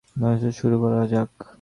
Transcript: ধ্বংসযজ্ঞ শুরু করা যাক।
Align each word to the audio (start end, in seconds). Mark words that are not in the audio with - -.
ধ্বংসযজ্ঞ 0.15 0.53
শুরু 0.59 0.75
করা 0.79 1.01
যাক। 1.07 1.31